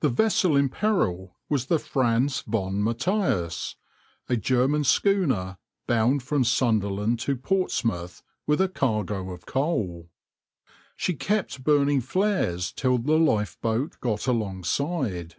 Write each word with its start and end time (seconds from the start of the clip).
The 0.00 0.08
vessel 0.08 0.56
in 0.56 0.68
peril 0.68 1.36
was 1.48 1.66
the 1.66 1.76
{\itshape{Franz 1.76 2.42
von 2.46 2.82
Matheis}}, 2.82 3.76
a 4.28 4.36
German 4.36 4.82
schooner, 4.82 5.58
bound 5.86 6.24
from 6.24 6.42
Sunderland 6.42 7.20
to 7.20 7.36
Portsmouth 7.36 8.24
with 8.48 8.60
a 8.60 8.68
cargo 8.68 9.30
of 9.30 9.46
coal. 9.46 10.08
She 10.96 11.14
kept 11.14 11.62
burning 11.62 12.00
flares 12.00 12.72
till 12.72 12.98
the 12.98 13.20
lifeboat 13.20 14.00
got 14.00 14.26
alongside. 14.26 15.36